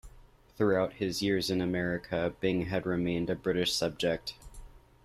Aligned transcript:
Throughout 0.57 0.93
his 0.93 1.21
years 1.21 1.51
in 1.51 1.61
America, 1.61 2.33
Bing 2.39 2.65
had 2.65 2.87
remained 2.87 3.29
a 3.29 3.35
British 3.35 3.71
subject. 3.75 4.33